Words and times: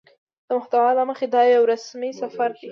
د 0.47 0.49
محتوا 0.57 0.89
له 0.97 1.03
مخې 1.09 1.25
دا 1.35 1.41
يو 1.55 1.63
رسمي 1.71 2.11
سفر 2.21 2.49
دى 2.59 2.67